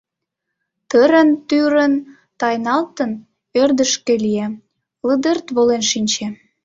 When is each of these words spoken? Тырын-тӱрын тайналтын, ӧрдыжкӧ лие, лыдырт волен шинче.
Тырын-тӱрын 0.89 1.93
тайналтын, 2.39 3.11
ӧрдыжкӧ 3.61 4.13
лие, 4.23 4.47
лыдырт 5.07 5.45
волен 5.55 5.83
шинче. 5.91 6.27